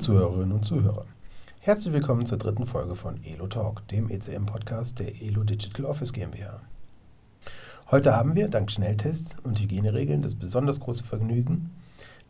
[0.00, 1.04] Zuhörerinnen und Zuhörer,
[1.60, 6.62] herzlich willkommen zur dritten Folge von Elo Talk, dem ECM-Podcast der Elo Digital Office GmbH.
[7.90, 11.72] Heute haben wir, dank Schnelltests und Hygieneregeln, das besonders große Vergnügen,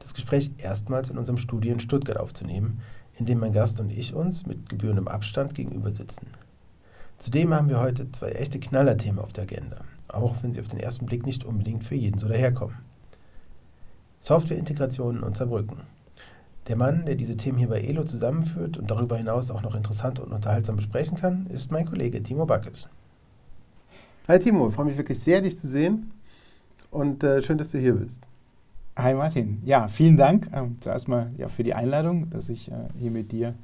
[0.01, 2.81] das Gespräch erstmals in unserem Studio in Stuttgart aufzunehmen,
[3.17, 6.27] in dem mein Gast und ich uns mit gebührendem Abstand gegenüber sitzen.
[7.19, 10.81] Zudem haben wir heute zwei echte Knallerthemen auf der Agenda, auch wenn sie auf den
[10.81, 12.79] ersten Blick nicht unbedingt für jeden so daherkommen.
[14.19, 15.83] Softwareintegrationen und Zerbrücken.
[16.71, 20.21] Der Mann, der diese Themen hier bei ELO zusammenführt und darüber hinaus auch noch interessant
[20.21, 22.89] und unterhaltsam besprechen kann, ist mein Kollege Timo Backes.
[24.29, 26.13] Hi Timo, ich freue mich wirklich sehr, dich zu sehen
[26.93, 28.23] und äh, schön, dass du hier bist.
[28.97, 32.75] Hi Martin, ja, vielen Dank ähm, zuerst mal ja, für die Einladung, dass ich äh,
[32.97, 33.57] hier mit dir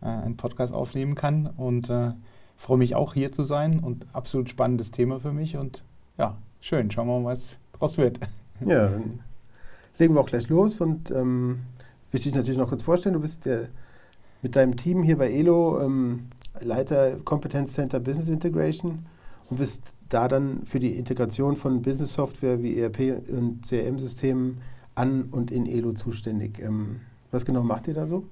[0.00, 2.12] äh, einen Podcast aufnehmen kann und äh,
[2.56, 5.82] freue mich auch hier zu sein und absolut spannendes Thema für mich und
[6.16, 8.18] ja, schön, schauen wir mal, was draus wird.
[8.64, 9.20] Ja, dann
[9.98, 11.58] legen wir auch gleich los und ähm,
[12.10, 13.14] will ich dich natürlich noch kurz vorstellen.
[13.14, 13.68] Du bist der,
[14.42, 16.28] mit deinem Team hier bei ELO ähm,
[16.60, 19.06] Leiter Competence Center Business Integration
[19.50, 24.58] und bist da dann für die Integration von Business Software wie ERP und CRM-Systemen
[24.94, 26.58] an und in ELO zuständig.
[26.60, 28.24] Ähm, was genau macht ihr da so?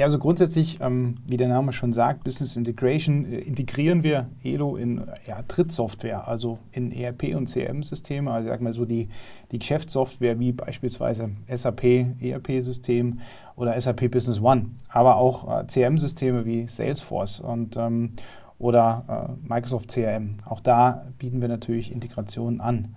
[0.00, 4.76] Ja, also grundsätzlich, ähm, wie der Name schon sagt, Business Integration, äh, integrieren wir ELO
[4.76, 9.10] in ja, Drittsoftware, also in ERP und CRM-Systeme, also sag mal so die,
[9.52, 11.84] die Geschäftssoftware wie beispielsweise SAP,
[12.18, 13.20] ERP-System
[13.56, 18.14] oder SAP Business One, aber auch äh, CRM-Systeme wie Salesforce und ähm,
[18.58, 20.38] oder äh, Microsoft CRM.
[20.46, 22.96] Auch da bieten wir natürlich Integrationen an.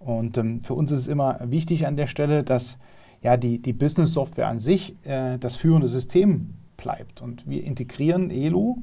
[0.00, 2.76] Und ähm, für uns ist es immer wichtig an der Stelle, dass
[3.22, 7.22] ja, die, die Business-Software an sich äh, das führende System bleibt.
[7.22, 8.78] Und wir integrieren ELO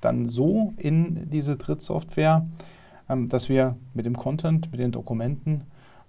[0.00, 2.46] dann so in diese Drittsoftware,
[3.08, 5.62] ähm, dass wir mit dem Content, mit den Dokumenten,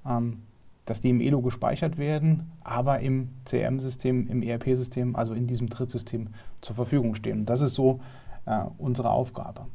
[0.05, 0.39] ähm,
[0.85, 6.29] dass die im ELO gespeichert werden, aber im CRM-System, im ERP-System, also in diesem Drittsystem
[6.59, 7.45] zur Verfügung stehen.
[7.45, 7.99] Das ist so
[8.45, 9.67] äh, unsere Aufgabe.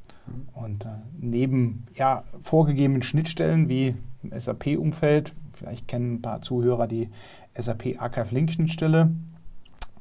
[0.54, 0.88] Und äh,
[1.18, 7.10] neben ja, vorgegebenen Schnittstellen wie im SAP-Umfeld, vielleicht kennen ein paar Zuhörer die
[7.58, 9.10] SAP Archive Link Schnittstelle,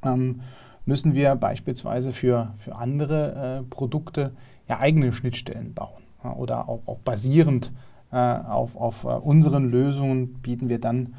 [0.04, 0.42] ähm,
[0.86, 4.32] müssen wir beispielsweise für, für andere äh, Produkte
[4.70, 6.04] ja, eigene Schnittstellen bauen.
[6.24, 7.72] Ja, oder auch, auch basierend
[8.12, 11.16] äh, auf, auf uh, unseren Lösungen bieten wir dann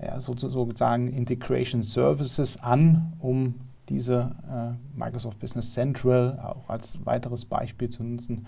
[0.00, 3.54] ja, sozusagen Integration Services an, um
[3.90, 8.46] diese äh, Microsoft Business Central auch als weiteres Beispiel zu nutzen,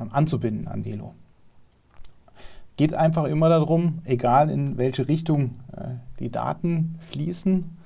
[0.00, 1.14] ähm, anzubinden an Elo.
[2.76, 7.76] Geht einfach immer darum, egal in welche Richtung äh, die Daten fließen,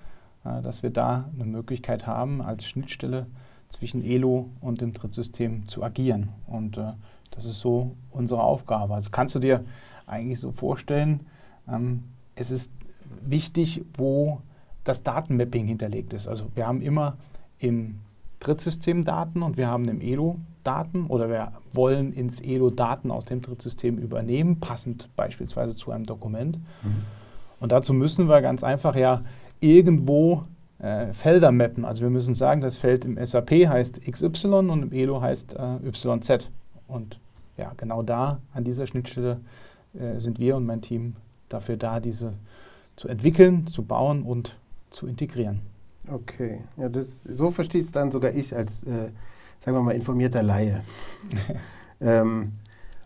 [0.44, 3.26] äh, dass wir da eine Möglichkeit haben, als Schnittstelle
[3.68, 6.28] zwischen Elo und dem Drittsystem zu agieren.
[6.46, 6.92] Und äh,
[7.30, 8.94] das ist so unsere Aufgabe.
[8.94, 9.64] Also kannst du dir
[10.06, 11.26] eigentlich so vorstellen,
[11.68, 12.70] ähm, es ist
[13.24, 14.40] wichtig, wo
[14.84, 16.28] das Datenmapping hinterlegt ist.
[16.28, 17.16] Also wir haben immer
[17.58, 18.00] im
[18.40, 23.24] Drittsystem Daten und wir haben im Elo Daten oder wir wollen ins Elo Daten aus
[23.24, 26.58] dem Drittsystem übernehmen, passend beispielsweise zu einem Dokument.
[26.82, 27.04] Mhm.
[27.60, 29.22] Und dazu müssen wir ganz einfach ja
[29.60, 30.44] irgendwo
[30.78, 31.84] äh, Felder mappen.
[31.84, 35.76] Also wir müssen sagen, das Feld im SAP heißt XY und im Elo heißt äh,
[35.86, 36.50] YZ.
[36.88, 37.20] Und
[37.56, 39.40] ja, genau da, an dieser Schnittstelle,
[39.94, 41.14] äh, sind wir und mein Team
[41.48, 42.32] dafür da, diese
[42.96, 44.56] zu entwickeln, zu bauen und
[44.92, 45.60] zu integrieren.
[46.10, 49.10] Okay, ja, das, so versteht es dann sogar ich als, äh,
[49.60, 50.82] sagen wir mal, informierter Laie.
[52.00, 52.52] ähm,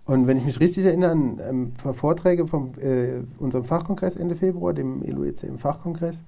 [0.04, 4.72] und wenn ich mich richtig erinnere an ähm, Vorträge von äh, unserem Fachkongress Ende Februar,
[4.72, 6.24] dem ELO-EC im Fachkongress,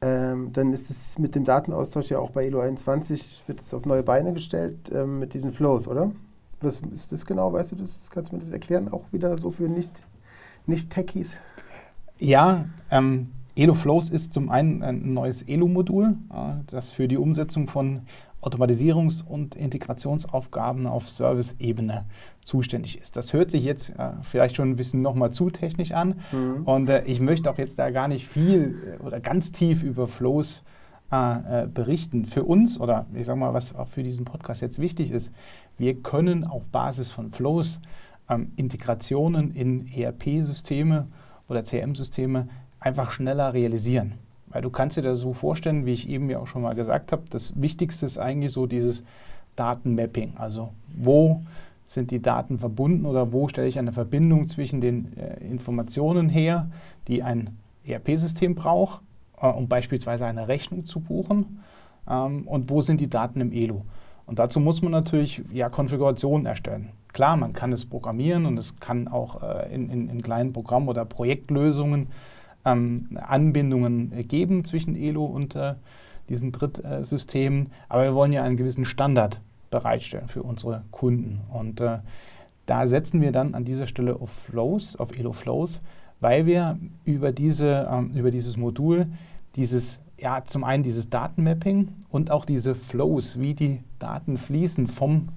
[0.00, 3.86] ähm, dann ist es mit dem Datenaustausch ja auch bei ELO 21, wird es auf
[3.86, 6.12] neue Beine gestellt ähm, mit diesen Flows, oder?
[6.60, 7.52] Was ist das genau?
[7.52, 8.10] Weißt du das?
[8.10, 8.88] Kannst du mir das erklären?
[8.88, 11.32] Auch wieder so für Nicht-Techies?
[11.32, 11.42] Nicht
[12.18, 16.16] ja, ähm, Elo Flows ist zum einen ein neues Elo-Modul,
[16.66, 18.02] das für die Umsetzung von
[18.44, 22.04] Automatisierungs- und Integrationsaufgaben auf Service-Ebene
[22.42, 23.16] zuständig ist.
[23.16, 26.64] Das hört sich jetzt äh, vielleicht schon ein bisschen nochmal zu technisch an mhm.
[26.64, 30.08] und äh, ich möchte auch jetzt da gar nicht viel äh, oder ganz tief über
[30.08, 30.62] Flows
[31.10, 32.26] äh, äh, berichten.
[32.26, 35.32] Für uns oder ich sage mal, was auch für diesen Podcast jetzt wichtig ist,
[35.78, 37.80] wir können auf Basis von Flows
[38.28, 41.06] ähm, Integrationen in ERP-Systeme
[41.48, 42.48] oder CM-Systeme
[42.84, 44.12] einfach schneller realisieren.
[44.48, 47.10] Weil du kannst dir das so vorstellen, wie ich eben ja auch schon mal gesagt
[47.12, 49.02] habe, das Wichtigste ist eigentlich so dieses
[49.56, 50.34] Datenmapping.
[50.36, 51.42] Also wo
[51.86, 56.70] sind die Daten verbunden oder wo stelle ich eine Verbindung zwischen den äh, Informationen her,
[57.08, 59.02] die ein ERP-System braucht,
[59.40, 61.60] äh, um beispielsweise eine Rechnung zu buchen
[62.08, 63.84] ähm, und wo sind die Daten im ELO.
[64.26, 66.90] Und dazu muss man natürlich ja, Konfigurationen erstellen.
[67.12, 70.88] Klar, man kann es programmieren und es kann auch äh, in, in, in kleinen Programmen
[70.88, 72.08] oder Projektlösungen
[72.64, 75.74] ähm, Anbindungen geben zwischen Elo und äh,
[76.28, 79.40] diesen Drittsystemen, aber wir wollen ja einen gewissen Standard
[79.70, 81.40] bereitstellen für unsere Kunden.
[81.52, 81.98] Und äh,
[82.66, 85.82] da setzen wir dann an dieser Stelle auf Flows, auf Elo Flows,
[86.20, 89.06] weil wir über, diese, ähm, über dieses Modul
[89.56, 95.28] dieses, ja, zum einen dieses Datenmapping und auch diese Flows, wie die Daten fließen vom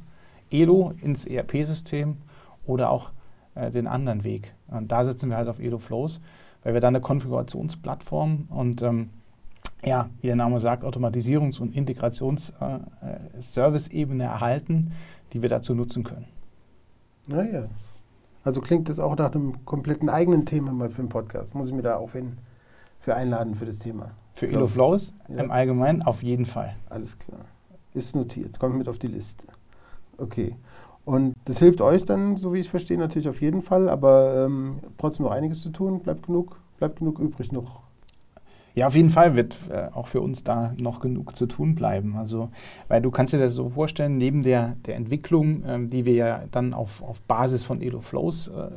[0.49, 2.17] Elo ins ERP-System
[2.65, 3.11] oder auch
[3.55, 4.53] äh, den anderen Weg.
[4.67, 6.21] Und da setzen wir halt auf Elo Flows,
[6.63, 9.11] weil wir da eine Konfigurationsplattform und ähm,
[9.83, 14.91] ja, wie der Name sagt, Automatisierungs- und Integrationsservice-Ebene äh, erhalten,
[15.33, 16.27] die wir dazu nutzen können.
[17.27, 17.67] Naja.
[18.43, 21.53] Also klingt das auch nach einem kompletten eigenen Thema mal für einen Podcast.
[21.53, 22.37] Muss ich mir da auch hin
[22.99, 24.11] für einladen für das Thema.
[24.33, 25.43] Für Elo Flows ja.
[25.43, 26.73] im Allgemeinen auf jeden Fall.
[26.89, 27.41] Alles klar.
[27.93, 28.57] Ist notiert.
[28.59, 29.45] Kommt mit auf die Liste.
[30.17, 30.55] Okay.
[31.07, 34.79] Und das hilft euch dann, so wie ich verstehe, natürlich auf jeden Fall, aber ähm,
[34.97, 36.01] trotzdem noch einiges zu tun.
[36.01, 37.83] Bleibt genug, bleibt genug übrig noch
[38.75, 42.15] ja, auf jeden Fall wird äh, auch für uns da noch genug zu tun bleiben.
[42.15, 42.49] Also,
[42.89, 46.43] weil du kannst dir das so vorstellen, neben der, der Entwicklung, ähm, die wir ja
[46.51, 48.67] dann auf, auf Basis von EloFlows äh,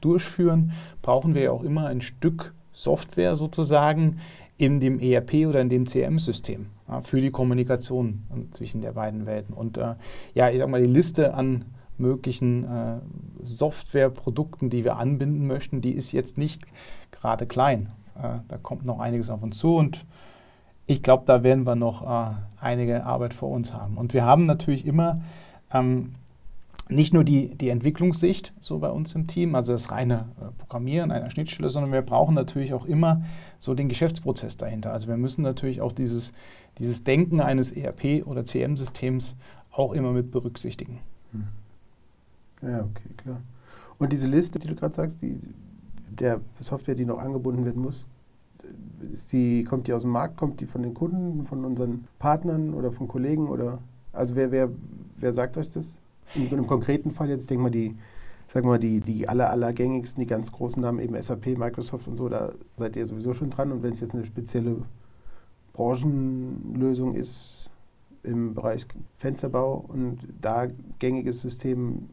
[0.00, 0.72] durchführen,
[1.02, 4.20] brauchen wir ja auch immer ein Stück Software sozusagen
[4.56, 8.22] in dem ERP oder in dem CM-System ja, für die Kommunikation
[8.52, 9.54] zwischen der beiden Welten.
[9.54, 9.96] Und äh,
[10.34, 11.66] ja, ich sag mal, die Liste an
[12.00, 12.98] möglichen äh,
[13.42, 16.62] Softwareprodukten, die wir anbinden möchten, die ist jetzt nicht
[17.10, 17.88] gerade klein.
[18.16, 20.06] Äh, da kommt noch einiges auf uns zu und
[20.86, 23.96] ich glaube, da werden wir noch äh, einige Arbeit vor uns haben.
[23.96, 25.20] Und wir haben natürlich immer
[25.72, 26.12] ähm,
[26.88, 31.12] nicht nur die, die Entwicklungssicht so bei uns im Team, also das reine äh, Programmieren
[31.12, 33.22] einer Schnittstelle, sondern wir brauchen natürlich auch immer
[33.58, 34.92] so den Geschäftsprozess dahinter.
[34.92, 36.32] Also wir müssen natürlich auch dieses,
[36.78, 39.36] dieses Denken eines ERP- oder CM-Systems
[39.70, 40.98] auch immer mit berücksichtigen.
[41.32, 41.44] Hm.
[42.62, 43.40] Ja, okay, klar.
[43.98, 45.38] Und diese Liste, die du gerade sagst, die,
[46.08, 48.08] der Software, die noch angebunden werden muss,
[49.32, 52.92] die, kommt die aus dem Markt, kommt die von den Kunden, von unseren Partnern oder
[52.92, 53.78] von Kollegen oder
[54.12, 54.70] also wer, wer,
[55.16, 55.98] wer sagt euch das?
[56.34, 57.96] In, in einem konkreten Fall jetzt, ich denke mal, die,
[58.52, 62.28] sag mal, die, die aller, allergängigsten, die ganz großen Namen, eben SAP, Microsoft und so,
[62.28, 63.72] da seid ihr sowieso schon dran.
[63.72, 64.82] Und wenn es jetzt eine spezielle
[65.72, 67.70] Branchenlösung ist
[68.22, 68.86] im Bereich
[69.16, 70.66] Fensterbau und da
[70.98, 72.10] gängiges System,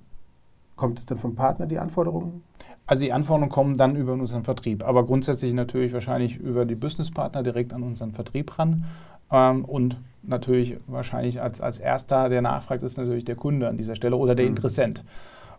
[0.78, 2.44] kommt es dann vom Partner die Anforderungen?
[2.86, 7.44] Also die Anforderungen kommen dann über unseren Vertrieb, aber grundsätzlich natürlich wahrscheinlich über die Businesspartner
[7.44, 8.86] direkt an unseren Vertrieb ran.
[9.30, 13.96] Ähm, und natürlich wahrscheinlich als, als erster, der nachfragt, ist natürlich der Kunde an dieser
[13.96, 14.52] Stelle oder der mhm.
[14.52, 15.04] Interessent.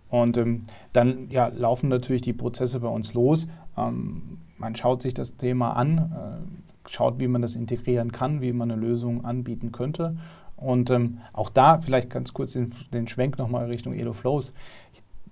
[0.09, 3.47] Und ähm, dann ja, laufen natürlich die Prozesse bei uns los.
[3.77, 8.55] Ähm, man schaut sich das Thema an, äh, schaut, wie man das integrieren kann, wie
[8.55, 10.17] man eine Lösung anbieten könnte.
[10.57, 14.55] Und ähm, auch da vielleicht ganz kurz den, den Schwenk nochmal Richtung EloFlows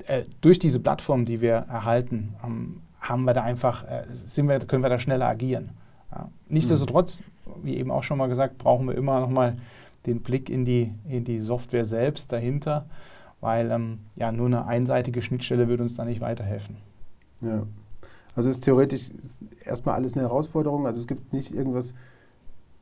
[0.07, 4.59] äh, durch diese Plattform, die wir erhalten, ähm, haben wir da einfach, äh, sind wir,
[4.61, 5.71] können wir da schneller agieren.
[6.11, 6.29] Ja.
[6.49, 7.23] Nichtsdestotrotz,
[7.63, 9.57] wie eben auch schon mal gesagt, brauchen wir immer noch mal
[10.07, 12.87] den Blick in die, in die Software selbst dahinter,
[13.41, 16.77] weil ähm, ja, nur eine einseitige Schnittstelle würde uns da nicht weiterhelfen.
[17.43, 17.63] Ja.
[18.35, 19.11] Also ist theoretisch
[19.65, 20.87] erstmal alles eine Herausforderung.
[20.87, 21.95] Also es gibt nicht irgendwas,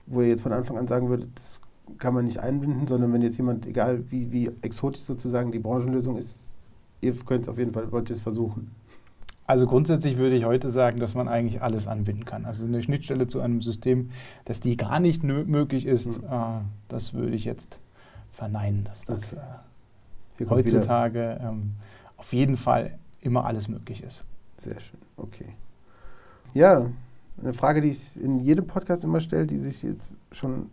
[0.06, 1.60] wo ihr jetzt von Anfang an sagen würdet, das
[1.99, 6.17] kann man nicht einbinden, sondern wenn jetzt jemand, egal wie, wie exotisch sozusagen die Branchenlösung
[6.17, 6.54] ist,
[7.05, 8.70] ihr könnt es auf jeden Fall, wollt es versuchen.
[9.46, 12.46] Also grundsätzlich würde ich heute sagen, dass man eigentlich alles anbinden kann.
[12.46, 14.11] Also eine Schnittstelle zu einem System,
[14.46, 16.25] dass die gar nicht möglich ist, mhm.
[16.25, 17.79] äh, das würde ich jetzt
[18.32, 21.73] verneinen, dass das äh, heutzutage ähm,
[22.17, 24.25] auf jeden Fall immer alles möglich ist.
[24.56, 25.49] Sehr schön, okay.
[26.55, 26.87] Ja,
[27.41, 30.70] eine Frage, die ich in jedem Podcast immer stelle, die sich jetzt schon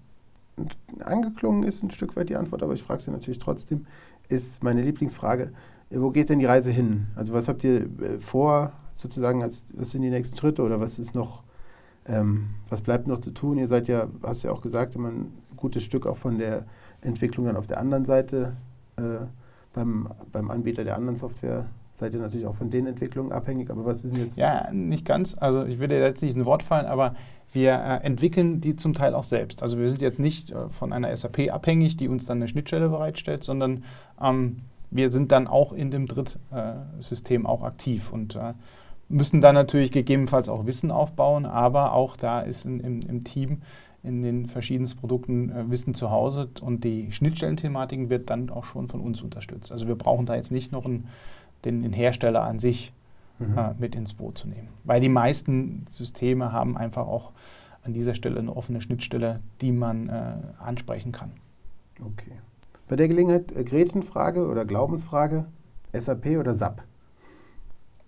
[0.99, 3.85] angeklungen ist, ein Stück weit die Antwort, aber ich frage sie natürlich trotzdem,
[4.29, 5.51] ist meine Lieblingsfrage
[5.93, 7.07] wo geht denn die Reise hin?
[7.15, 10.99] Also was habt ihr äh, vor, sozusagen, als, was sind die nächsten Schritte oder was
[10.99, 11.43] ist noch,
[12.05, 13.57] ähm, was bleibt noch zu tun?
[13.57, 16.65] Ihr seid ja, hast ja auch gesagt, immer ein gutes Stück auch von der
[17.01, 18.53] Entwicklung dann auf der anderen Seite,
[18.97, 19.25] äh,
[19.73, 23.85] beim, beim Anbieter der anderen Software seid ihr natürlich auch von den Entwicklungen abhängig, aber
[23.85, 24.37] was ist denn jetzt?
[24.37, 25.35] Ja, nicht ganz.
[25.37, 27.15] Also ich will jetzt nicht ein Wort fallen, aber
[27.53, 29.61] wir äh, entwickeln die zum Teil auch selbst.
[29.61, 32.89] Also wir sind jetzt nicht äh, von einer SAP abhängig, die uns dann eine Schnittstelle
[32.89, 33.83] bereitstellt, sondern
[34.21, 34.57] ähm,
[34.91, 38.53] wir sind dann auch in dem Drittsystem auch aktiv und äh,
[39.07, 43.61] müssen dann natürlich gegebenenfalls auch Wissen aufbauen, aber auch da ist in, im, im, Team
[44.03, 48.89] in den verschiedensten Produkten äh, Wissen zu Hause und die Schnittstellenthematiken wird dann auch schon
[48.89, 49.71] von uns unterstützt.
[49.71, 51.07] Also wir brauchen da jetzt nicht noch einen,
[51.65, 52.93] den, den Hersteller an sich
[53.39, 53.57] mhm.
[53.57, 57.31] äh, mit ins Boot zu nehmen, weil die meisten Systeme haben einfach auch
[57.83, 61.31] an dieser Stelle eine offene Schnittstelle, die man äh, ansprechen kann.
[61.99, 62.33] Okay.
[62.91, 65.45] Bei der Gelegenheit äh, Gretchenfrage oder Glaubensfrage,
[65.93, 66.83] SAP oder SAP?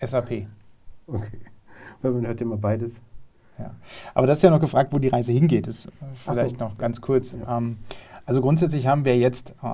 [0.05, 0.47] SAP.
[1.07, 1.39] Okay,
[2.01, 2.99] weil man hört immer beides.
[3.57, 3.75] Ja.
[4.13, 5.67] Aber das ist ja noch gefragt, wo die Reise hingeht.
[5.67, 5.87] Das
[6.25, 6.65] vielleicht so.
[6.65, 7.31] noch ganz kurz.
[7.31, 7.59] Ja.
[7.59, 7.77] Ähm,
[8.25, 9.67] also grundsätzlich haben wir jetzt äh,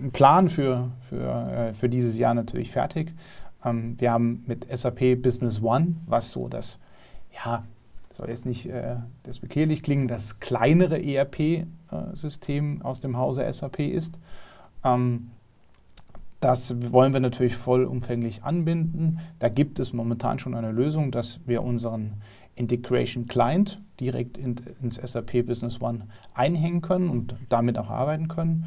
[0.00, 3.12] einen Plan für, für, äh, für dieses Jahr natürlich fertig.
[3.66, 6.78] Ähm, wir haben mit SAP Business One, was so das,
[7.34, 7.64] ja,
[8.16, 8.96] soll jetzt nicht äh,
[9.26, 14.18] despektierlich klingen, das kleinere ERP-System aus dem Hause SAP ist.
[14.84, 15.30] Ähm,
[16.40, 19.20] das wollen wir natürlich vollumfänglich anbinden.
[19.38, 22.14] Da gibt es momentan schon eine Lösung, dass wir unseren
[22.54, 28.66] Integration Client direkt in, ins SAP Business One einhängen können und damit auch arbeiten können.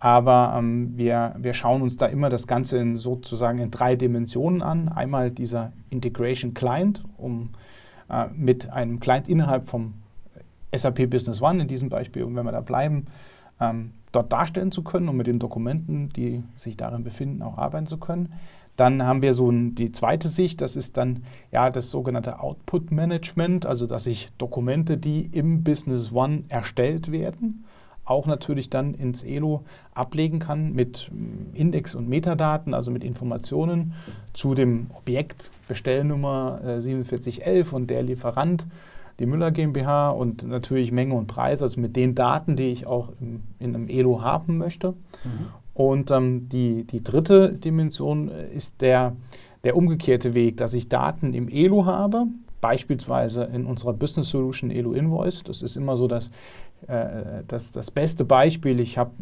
[0.00, 4.62] Aber ähm, wir, wir schauen uns da immer das Ganze in, sozusagen in drei Dimensionen
[4.62, 4.88] an.
[4.88, 7.77] Einmal dieser Integration Client, um äh,
[8.34, 9.94] mit einem Client innerhalb vom
[10.74, 13.06] SAP Business One, in diesem Beispiel, und wenn wir da bleiben,
[13.60, 17.86] ähm, dort darstellen zu können und mit den Dokumenten, die sich darin befinden, auch arbeiten
[17.86, 18.32] zu können.
[18.76, 22.92] Dann haben wir so ein, die zweite Sicht, das ist dann ja das sogenannte Output
[22.92, 27.64] Management, also dass ich Dokumente, die im Business One erstellt werden,
[28.08, 33.94] auch natürlich dann ins ELO ablegen kann mit mm, Index- und Metadaten, also mit Informationen
[34.32, 38.66] zu dem Objekt Bestellnummer äh, 4711 und der Lieferant,
[39.18, 43.10] die Müller GmbH und natürlich Menge und Preis, also mit den Daten, die ich auch
[43.20, 44.92] im, in einem ELO haben möchte.
[45.24, 45.46] Mhm.
[45.74, 49.14] Und ähm, die, die dritte Dimension äh, ist der,
[49.64, 52.26] der umgekehrte Weg, dass ich Daten im ELO habe,
[52.60, 55.42] beispielsweise in unserer Business Solution ELO Invoice.
[55.44, 56.30] Das ist immer so das,
[56.86, 58.80] äh, das, das beste Beispiel.
[58.80, 59.12] Ich hab,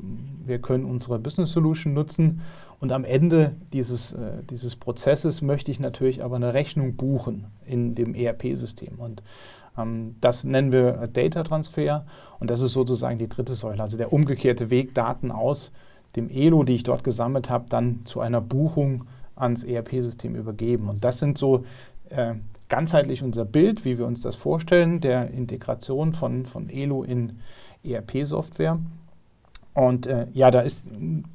[0.45, 2.43] wir können unsere Business Solution nutzen
[2.81, 7.95] und am Ende dieses, äh, dieses Prozesses möchte ich natürlich aber eine Rechnung buchen in
[7.95, 8.99] dem ERP-System.
[8.99, 9.23] Und
[9.79, 12.05] ähm, das nennen wir Data Transfer
[12.39, 15.73] und das ist sozusagen die dritte Säule, also der umgekehrte Weg, Daten aus
[16.17, 20.89] dem Elo, die ich dort gesammelt habe, dann zu einer Buchung ans ERP-System übergeben.
[20.89, 21.65] Und das sind so
[22.09, 22.35] äh,
[22.69, 27.39] ganzheitlich unser Bild, wie wir uns das vorstellen, der Integration von, von Elo in
[27.85, 28.79] ERP-Software.
[29.75, 30.89] Und äh, ja, da ist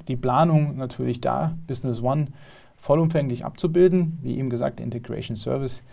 [0.08, 2.28] die Planung natürlich da, Business One
[2.76, 4.18] vollumfänglich abzubilden.
[4.22, 5.84] Wie eben gesagt, Integration Service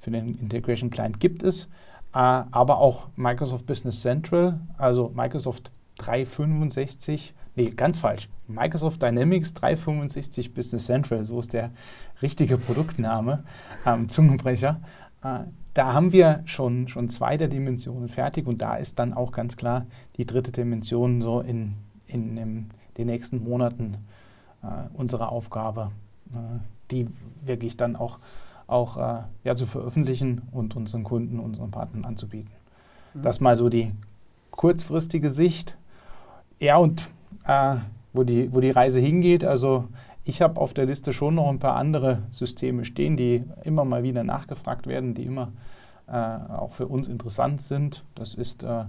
[0.00, 1.66] für den Integration Client gibt es,
[2.12, 8.28] äh, aber auch Microsoft Business Central, also Microsoft 365 Nee, ganz falsch.
[8.48, 11.70] Microsoft Dynamics 365 Business Central, so ist der
[12.22, 13.44] richtige Produktname,
[13.84, 14.80] ähm, Zungenbrecher.
[15.22, 15.40] Äh,
[15.74, 19.56] da haben wir schon, schon zwei der Dimensionen fertig und da ist dann auch ganz
[19.56, 19.86] klar
[20.16, 21.74] die dritte Dimension so in,
[22.06, 23.96] in, in den nächsten Monaten
[24.62, 25.92] äh, unsere Aufgabe,
[26.32, 26.36] äh,
[26.90, 27.08] die
[27.44, 28.18] wirklich dann auch,
[28.66, 32.52] auch äh, ja, zu veröffentlichen und unseren Kunden, unseren Partnern anzubieten.
[33.14, 33.22] Mhm.
[33.22, 33.92] Das mal so die
[34.50, 35.76] kurzfristige Sicht.
[36.60, 37.08] Ja, und
[37.46, 37.76] äh,
[38.12, 39.44] wo, die, wo die Reise hingeht.
[39.44, 39.88] Also
[40.24, 44.02] ich habe auf der Liste schon noch ein paar andere Systeme stehen, die immer mal
[44.02, 45.52] wieder nachgefragt werden, die immer
[46.06, 48.04] äh, auch für uns interessant sind.
[48.14, 48.84] Das ist äh,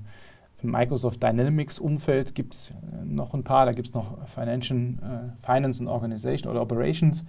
[0.62, 3.66] im Microsoft Dynamics Umfeld gibt es äh, noch ein paar.
[3.66, 7.26] Da gibt es noch Financial, äh, Finance and Organization oder Operations.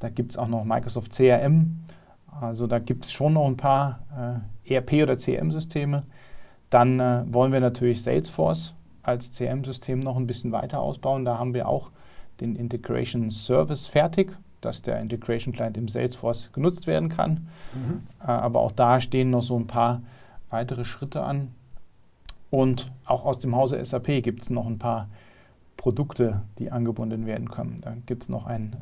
[0.00, 1.84] Da gibt es auch noch Microsoft CRM.
[2.40, 6.02] Also da gibt es schon noch ein paar äh, ERP- oder CRM-Systeme.
[6.70, 6.98] Dann
[7.32, 11.24] wollen wir natürlich Salesforce als CM-System noch ein bisschen weiter ausbauen.
[11.24, 11.92] Da haben wir auch
[12.40, 17.48] den Integration Service fertig, dass der Integration Client im Salesforce genutzt werden kann.
[17.74, 18.02] Mhm.
[18.20, 20.02] Äh, aber auch da stehen noch so ein paar
[20.50, 21.48] weitere Schritte an.
[22.50, 25.08] Und auch aus dem Hause SAP gibt es noch ein paar
[25.76, 27.80] Produkte, die angebunden werden können.
[27.80, 28.76] Da gibt es noch ein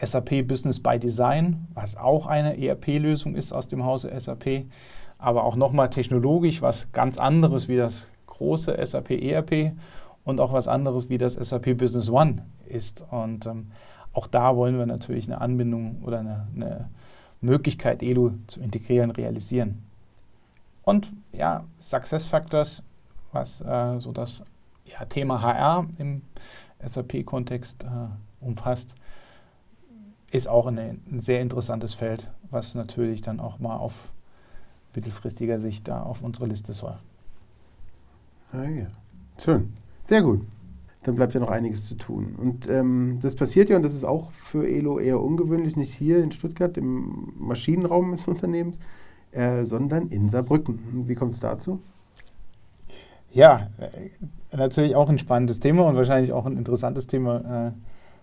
[0.00, 4.66] äh, SAP Business by Design, was auch eine ERP-Lösung ist aus dem Hause SAP,
[5.18, 9.72] aber auch nochmal technologisch was ganz anderes wie das große SAP ERP
[10.24, 13.04] und auch was anderes wie das SAP Business One ist.
[13.10, 13.70] Und ähm,
[14.12, 16.88] auch da wollen wir natürlich eine Anbindung oder eine, eine
[17.40, 19.84] Möglichkeit, ELU zu integrieren, realisieren.
[20.82, 22.82] Und ja, Success Factors,
[23.32, 24.44] was äh, so das
[24.84, 26.22] ja, Thema HR im
[26.84, 27.86] SAP-Kontext äh,
[28.44, 28.94] umfasst,
[30.30, 34.12] ist auch eine, ein sehr interessantes Feld, was natürlich dann auch mal auf
[34.94, 36.98] mittelfristiger Sicht da auf unsere Liste soll.
[38.52, 38.86] Ah ja,
[39.38, 39.72] schön.
[40.02, 40.44] Sehr gut.
[41.04, 42.36] Dann bleibt ja noch einiges zu tun.
[42.36, 46.22] Und ähm, das passiert ja, und das ist auch für Elo eher ungewöhnlich, nicht hier
[46.22, 48.78] in Stuttgart im Maschinenraum des Unternehmens,
[49.32, 51.08] äh, sondern in Saarbrücken.
[51.08, 51.80] Wie kommt es dazu?
[53.32, 57.72] Ja, äh, natürlich auch ein spannendes Thema und wahrscheinlich auch ein interessantes Thema äh,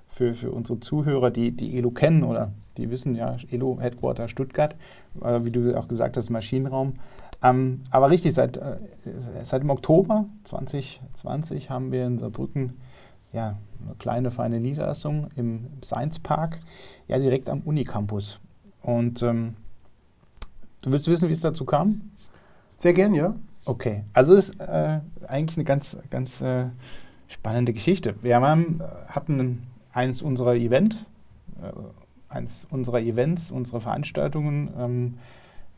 [0.09, 4.75] für, für unsere Zuhörer, die, die Elo kennen oder die wissen ja, Elo Headquarter Stuttgart,
[5.21, 6.93] äh, wie du auch gesagt hast, Maschinenraum.
[7.41, 8.77] Ähm, aber richtig, seit, äh,
[9.43, 12.73] seit dem Oktober 2020 haben wir in Saarbrücken
[13.31, 16.59] ja, eine kleine, feine Niederlassung im Science Park,
[17.07, 18.39] ja direkt am Unicampus.
[18.81, 19.55] Und ähm,
[20.81, 22.01] du willst wissen, wie es dazu kam?
[22.77, 23.35] Sehr gern, ja.
[23.65, 26.65] Okay, also ist äh, eigentlich eine ganz, ganz äh,
[27.27, 28.15] spannende Geschichte.
[28.21, 31.05] Wir haben, äh, hatten eines unserer Event,
[31.61, 31.71] äh,
[32.29, 35.17] eines unserer Events, unsere Veranstaltungen, ähm,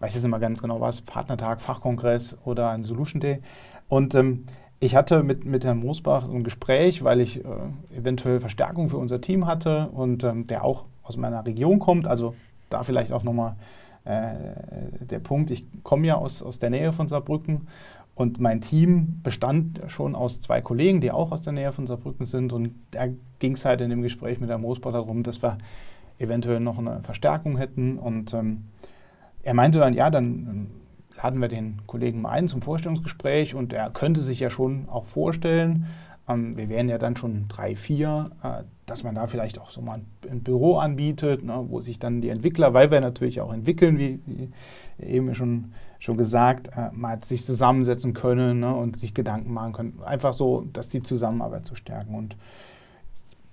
[0.02, 3.42] weiß jetzt immer ganz genau was, Partnertag, Fachkongress oder ein Solution Day.
[3.88, 4.46] Und ähm,
[4.80, 7.48] ich hatte mit, mit Herrn Moosbach ein Gespräch, weil ich äh,
[7.96, 12.08] eventuell Verstärkung für unser Team hatte und ähm, der auch aus meiner Region kommt.
[12.08, 12.34] Also
[12.70, 13.56] da vielleicht auch nochmal
[14.06, 14.32] äh,
[15.02, 17.68] der Punkt, ich komme ja aus, aus der Nähe von Saarbrücken
[18.16, 22.26] und mein Team bestand schon aus zwei Kollegen, die auch aus der Nähe von Saarbrücken
[22.26, 22.54] sind.
[22.54, 23.08] Und da
[23.40, 25.58] ging es halt in dem Gespräch mit Herrn Moosbach darum, dass wir
[26.18, 27.98] eventuell noch eine Verstärkung hätten.
[27.98, 28.66] Und ähm,
[29.44, 30.72] er meinte dann, ja, dann
[31.16, 35.88] laden wir den Kollegen ein zum Vorstellungsgespräch und er könnte sich ja schon auch vorstellen,
[36.28, 39.82] ähm, wir wären ja dann schon drei, vier, äh, dass man da vielleicht auch so
[39.82, 43.54] mal ein, ein Büro anbietet, ne, wo sich dann die Entwickler, weil wir natürlich auch
[43.54, 44.50] entwickeln, wie, wie
[45.04, 50.00] eben schon, schon gesagt, äh, mal sich zusammensetzen können ne, und sich Gedanken machen können.
[50.04, 52.16] Einfach so, dass die Zusammenarbeit zu stärken.
[52.16, 52.38] Und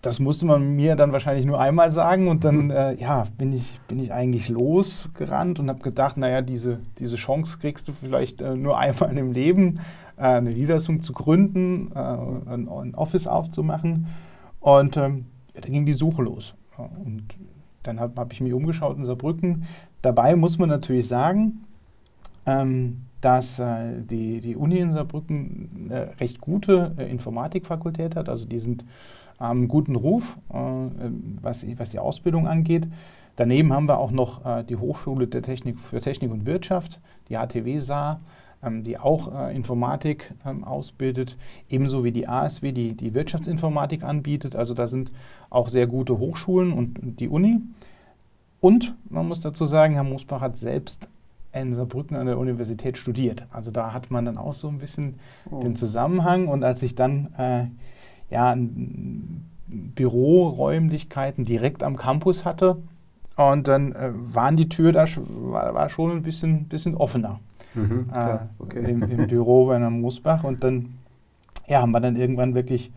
[0.03, 3.81] das musste man mir dann wahrscheinlich nur einmal sagen und dann äh, ja, bin, ich,
[3.89, 8.55] bin ich eigentlich losgerannt und habe gedacht, naja, diese, diese Chance kriegst du vielleicht äh,
[8.55, 9.81] nur einmal im Leben,
[10.17, 14.07] äh, eine Niederlassung zu gründen, äh, ein, ein, Office aufzumachen
[14.61, 16.55] und ähm, ja, dann ging die Suche los.
[16.77, 17.25] Und
[17.83, 19.65] dann habe hab ich mich umgeschaut in Saarbrücken.
[20.01, 21.65] Dabei muss man natürlich sagen,
[22.47, 28.29] ähm, dass äh, die, die Uni in Saarbrücken eine recht gute äh, Informatikfakultät hat.
[28.29, 28.85] Also die sind
[29.39, 30.57] einen guten Ruf, äh,
[31.41, 32.89] was, was die Ausbildung angeht.
[33.37, 37.37] Daneben haben wir auch noch äh, die Hochschule der Technik für Technik und Wirtschaft, die
[37.37, 38.21] HTW Saar,
[38.63, 41.37] ähm, die auch äh, Informatik ähm, ausbildet,
[41.69, 44.57] ebenso wie die ASW, die die Wirtschaftsinformatik anbietet.
[44.57, 45.13] Also da sind
[45.51, 47.61] auch sehr gute Hochschulen und, und die Uni.
[48.61, 51.09] Und man muss dazu sagen, Herr Moosbach hat selbst
[51.53, 53.47] in Saarbrücken an der Universität studiert.
[53.53, 55.21] Also da hat man dann auch so ein bisschen
[55.51, 55.61] oh.
[55.61, 56.49] den Zusammenhang.
[56.49, 57.67] Und als ich dann äh,
[58.31, 58.57] ja,
[59.69, 62.77] Büroräumlichkeiten direkt am Campus hatte.
[63.37, 67.39] Und dann äh, waren die Tür da war, war, schon ein bisschen, bisschen offener
[67.75, 68.91] mhm, äh, okay.
[68.91, 70.43] im, im, Büro bei einer Moosbach.
[70.43, 70.95] Und dann
[71.69, 72.91] ja, haben wir dann irgendwann wirklich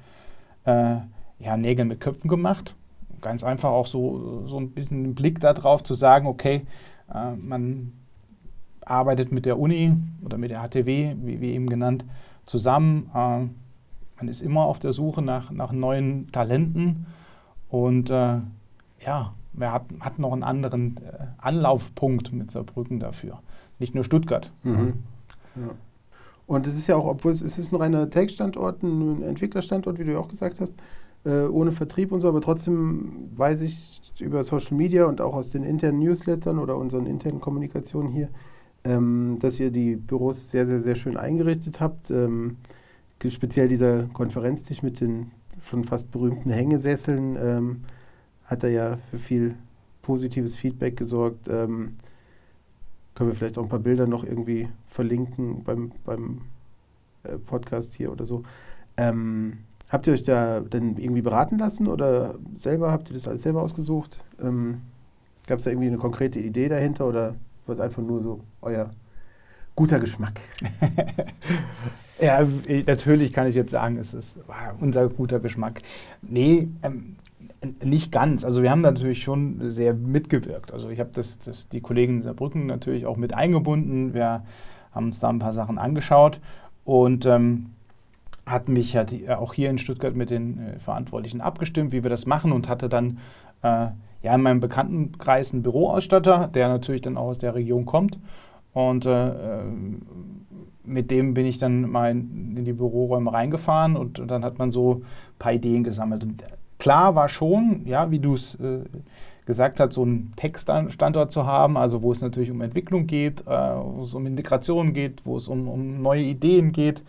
[0.66, 0.96] äh,
[1.40, 2.76] ja, Nägel mit Köpfen gemacht.
[3.22, 6.66] Ganz einfach auch so, so ein bisschen einen Blick darauf zu sagen, okay,
[7.14, 7.94] äh, man
[8.84, 9.94] arbeitet mit der Uni
[10.26, 12.04] oder mit der HTW, wie, wie eben genannt,
[12.46, 13.46] zusammen äh,
[14.22, 17.08] man ist immer auf der Suche nach, nach neuen Talenten
[17.70, 18.38] und äh,
[19.04, 23.42] ja, wir hatten, hatten noch einen anderen äh, Anlaufpunkt mit Saarbrücken dafür.
[23.80, 24.52] Nicht nur Stuttgart.
[24.64, 24.94] Mhm.
[25.56, 25.70] Ja.
[26.46, 30.12] Und es ist ja auch, obwohl es, es ist ein Tech-Standort, ein Entwicklerstandort, wie du
[30.12, 30.76] ja auch gesagt hast,
[31.26, 35.50] äh, ohne Vertrieb und so, aber trotzdem weiß ich über Social Media und auch aus
[35.50, 38.30] den internen Newslettern oder unseren internen Kommunikationen hier,
[38.84, 42.12] ähm, dass ihr die Büros sehr, sehr, sehr schön eingerichtet habt.
[42.12, 42.58] Ähm,
[43.30, 47.82] speziell dieser Konferenztisch mit den schon fast berühmten Hängesesseln ähm,
[48.46, 49.56] hat er ja für viel
[50.02, 51.48] positives Feedback gesorgt.
[51.48, 51.98] Ähm,
[53.14, 56.42] können wir vielleicht auch ein paar Bilder noch irgendwie verlinken beim, beim
[57.24, 58.44] äh, Podcast hier oder so.
[58.98, 63.44] Ähm, habt ihr euch da denn irgendwie beraten lassen oder selber habt ihr das alles
[63.44, 64.24] selber ausgesucht?
[64.42, 64.82] Ähm,
[65.48, 68.92] Gab es da irgendwie eine konkrete Idee dahinter oder war es einfach nur so euer
[69.76, 70.40] guter Geschmack?
[72.22, 72.46] Ja,
[72.86, 74.38] natürlich kann ich jetzt sagen, es ist
[74.80, 75.82] unser guter Geschmack.
[76.22, 77.16] Nee, ähm,
[77.84, 78.46] nicht ganz.
[78.46, 80.72] Also wir haben natürlich schon sehr mitgewirkt.
[80.72, 84.14] Also ich habe das, das, die Kollegen in Saarbrücken natürlich auch mit eingebunden.
[84.14, 84.44] Wir
[84.94, 86.40] haben uns da ein paar Sachen angeschaut
[86.86, 87.72] und ähm,
[88.46, 92.28] hatten mich halt auch hier in Stuttgart mit den äh, Verantwortlichen abgestimmt, wie wir das
[92.28, 93.18] machen und hatte dann
[93.64, 93.88] äh,
[94.22, 98.20] ja in meinem Bekanntenkreis einen Büroausstatter, der natürlich dann auch aus der Region kommt.
[98.74, 99.64] Und äh, äh
[100.84, 104.72] mit dem bin ich dann mal in, die Büroräume reingefahren und, und, dann hat man
[104.72, 105.06] so ein
[105.40, 106.24] paar Ideen gesammelt.
[106.24, 106.44] Und
[106.80, 108.80] klar war schon, ja, wie du es äh,
[109.46, 113.50] gesagt hast, so einen Tech-Standort zu haben, also wo es natürlich um Entwicklung geht, äh,
[113.50, 117.04] wo es um Integration geht, wo es um, um neue Ideen geht,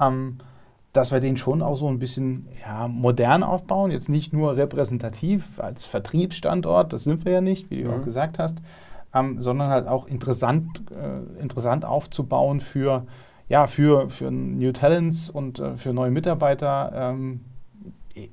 [0.00, 0.38] ähm,
[0.92, 5.58] dass wir den schon auch so ein bisschen ja, modern aufbauen, jetzt nicht nur repräsentativ
[5.58, 8.00] als Vertriebsstandort, das sind wir ja nicht, wie du mhm.
[8.00, 8.58] auch gesagt hast,
[9.14, 13.06] ähm, sondern halt auch interessant, äh, interessant aufzubauen für,
[13.48, 16.92] ja, für, für New Talents und äh, für neue Mitarbeiter.
[16.94, 17.40] Ähm,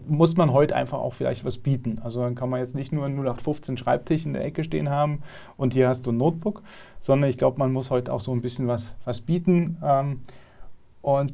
[0.07, 1.99] muss man heute einfach auch vielleicht was bieten.
[2.03, 5.21] Also dann kann man jetzt nicht nur einen 0815 Schreibtisch in der Ecke stehen haben
[5.57, 6.63] und hier hast du ein Notebook,
[6.99, 9.77] sondern ich glaube, man muss heute auch so ein bisschen was, was bieten.
[9.81, 10.21] Ähm,
[11.01, 11.33] und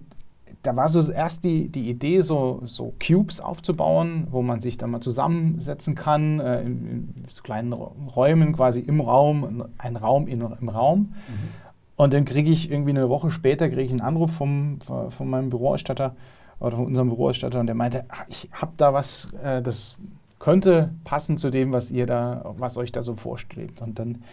[0.61, 4.91] da war so erst die, die Idee, so, so Cubes aufzubauen, wo man sich dann
[4.91, 10.41] mal zusammensetzen kann, äh, in, in, so kleinen Räumen quasi im Raum, ein Raum in,
[10.41, 10.99] im Raum.
[10.99, 11.65] Mhm.
[11.95, 15.49] Und dann kriege ich irgendwie eine Woche später kriege ich einen Anruf vom, von meinem
[15.49, 16.15] Büroausstatter
[16.59, 19.97] oder von unserem Büroausstatter und der meinte, ah, ich habe da was, äh, das
[20.39, 23.81] könnte passen zu dem, was ihr da, was euch da so vorstellt.
[23.81, 24.23] Und dann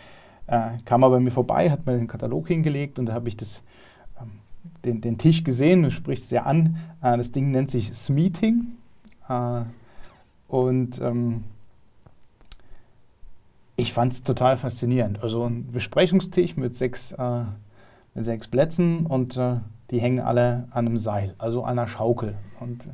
[0.46, 3.36] äh, kam er bei mir vorbei, hat mir den Katalog hingelegt und da habe ich
[3.36, 3.62] das,
[4.84, 6.76] den, den Tisch gesehen, du sprichst es ja an.
[7.02, 8.68] Äh, das Ding nennt sich Smeeting.
[9.28, 9.62] Äh,
[10.48, 11.44] und ähm,
[13.76, 15.22] ich fand es total faszinierend.
[15.22, 17.44] Also ein Besprechungstisch mit sechs, äh,
[18.14, 19.56] mit sechs Plätzen und äh,
[19.90, 22.34] die hängen alle an einem Seil, also an einer Schaukel.
[22.60, 22.88] Und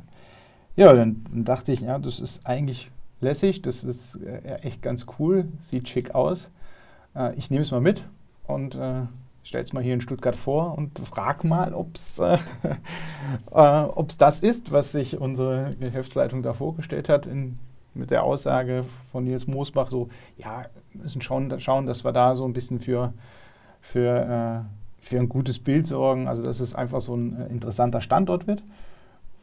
[0.75, 5.05] ja, dann, dann dachte ich, ja, das ist eigentlich lässig, das ist äh, echt ganz
[5.19, 6.49] cool, sieht schick aus.
[7.15, 8.05] Äh, ich nehme es mal mit
[8.47, 8.77] und
[9.49, 12.37] äh, stelle es mal hier in Stuttgart vor und frage mal, ob es äh,
[13.51, 17.57] äh das ist, was sich unsere Geschäftsleitung da vorgestellt hat, in,
[17.93, 22.45] mit der Aussage von Nils Moosbach, so, ja, müssen schon schauen, dass wir da so
[22.45, 23.13] ein bisschen für,
[23.81, 28.01] für, äh, für ein gutes Bild sorgen, also dass es einfach so ein äh, interessanter
[28.01, 28.63] Standort wird.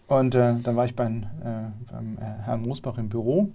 [0.06, 3.48] Und äh, dann war ich beim, äh, beim Herrn Moosbach im Büro,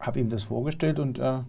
[0.00, 1.44] habe ihm das vorgestellt und er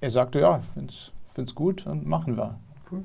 [0.00, 2.56] sagte, ja, ich finde es gut und machen wir.
[2.90, 3.04] Cool.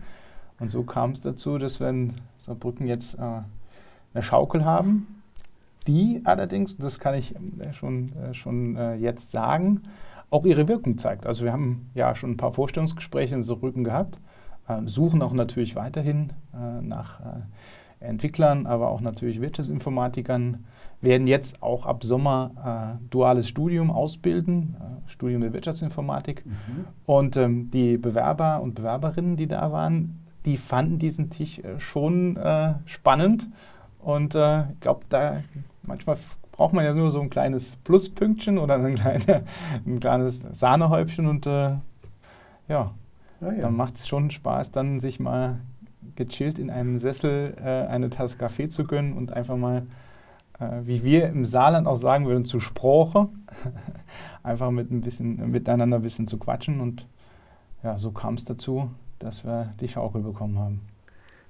[0.60, 3.42] Und so kam es dazu, dass wir in Saarbrücken jetzt äh,
[4.14, 5.22] eine Schaukel haben,
[5.88, 9.84] die allerdings, das kann ich äh, schon, äh, schon äh, jetzt sagen,
[10.30, 11.26] auch ihre Wirkung zeigt.
[11.26, 14.20] Also wir haben ja schon ein paar Vorstellungsgespräche in Saarbrücken gehabt,
[14.68, 17.22] äh, suchen auch natürlich weiterhin äh, nach
[18.00, 20.66] Entwicklern, aber auch natürlich Wirtschaftsinformatikern,
[21.02, 26.46] werden jetzt auch ab Sommer äh, duales Studium ausbilden, äh, Studium der Wirtschaftsinformatik.
[26.46, 26.54] Mhm.
[27.06, 32.38] Und ähm, die Bewerber und Bewerberinnen, die da waren, die fanden diesen Tisch äh, schon
[32.38, 33.50] äh, spannend.
[34.00, 35.42] Und äh, ich glaube, da
[35.84, 36.18] manchmal
[36.52, 39.44] braucht man ja nur so ein kleines Pluspünktchen oder ein, kleine,
[39.86, 41.82] ein kleines Sahnehäubchen und äh, ja,
[42.68, 42.92] ja,
[43.42, 43.52] ja.
[43.62, 45.62] dann macht es schon Spaß, dann sich mal
[46.20, 49.88] gechillt in einem Sessel eine Tasse Kaffee zu gönnen und einfach mal
[50.60, 53.30] äh, wie wir im Saarland auch sagen würden, zu Sprache.
[54.44, 56.82] Einfach mit ein bisschen, miteinander ein bisschen zu quatschen.
[56.82, 57.08] Und
[57.84, 60.82] ja, so kam es dazu, dass wir die Schaukel bekommen haben.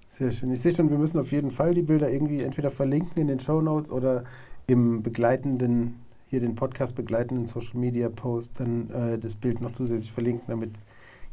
[0.10, 0.52] Sehr schön.
[0.52, 3.40] Ich sehe schon, wir müssen auf jeden Fall die Bilder irgendwie entweder verlinken in den
[3.40, 4.24] Show Notes oder
[4.68, 5.96] im begleitenden,
[6.28, 10.72] hier den Podcast begleitenden Social Media Post dann äh, das Bild noch zusätzlich verlinken, damit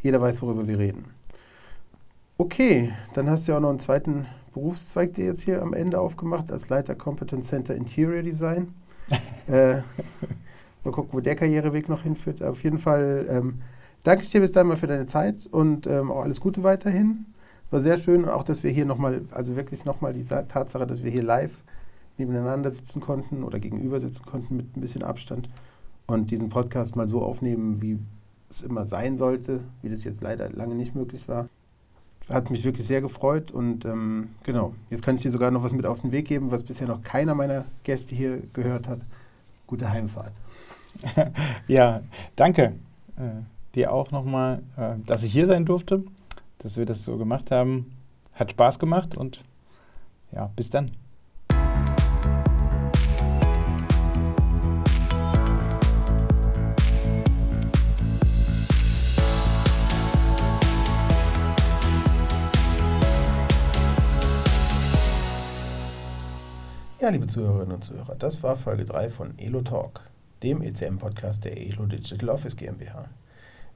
[0.03, 1.07] jeder weiß, worüber wir reden.
[2.39, 5.99] Okay, dann hast du ja auch noch einen zweiten Berufszweig dir jetzt hier am Ende
[5.99, 8.75] aufgemacht, als Leiter Competence Center Interior Design.
[9.47, 9.77] äh,
[10.85, 12.43] mal gucken, wo der Karriereweg noch hinführt.
[12.43, 13.63] Auf jeden Fall ähm,
[14.03, 17.25] danke ich dir bis dahin mal für deine Zeit und ähm, auch alles Gute weiterhin.
[17.71, 21.03] War sehr schön und auch, dass wir hier nochmal, also wirklich nochmal die Tatsache, dass
[21.03, 21.63] wir hier live
[22.19, 25.49] nebeneinander sitzen konnten oder gegenüber sitzen konnten mit ein bisschen Abstand
[26.07, 27.99] und diesen Podcast mal so aufnehmen, wie
[28.51, 31.49] es immer sein sollte, wie das jetzt leider lange nicht möglich war.
[32.29, 35.73] Hat mich wirklich sehr gefreut und ähm, genau, jetzt kann ich dir sogar noch was
[35.73, 39.01] mit auf den Weg geben, was bisher noch keiner meiner Gäste hier gehört hat.
[39.67, 40.33] Gute Heimfahrt.
[41.69, 42.03] ja,
[42.35, 42.75] danke
[43.17, 43.43] äh,
[43.75, 46.03] dir auch nochmal, äh, dass ich hier sein durfte,
[46.59, 47.93] dass wir das so gemacht haben.
[48.35, 49.45] Hat Spaß gemacht und
[50.33, 50.91] ja, bis dann.
[67.07, 70.01] Ja, liebe Zuhörerinnen und Zuhörer, das war Folge 3 von Elo Talk,
[70.43, 73.09] dem ECM-Podcast der Elo Digital Office GmbH.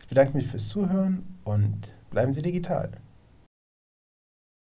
[0.00, 2.90] Ich bedanke mich fürs Zuhören und bleiben Sie digital.